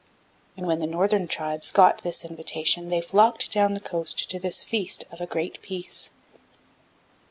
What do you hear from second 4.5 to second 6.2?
feast of a Great Peace.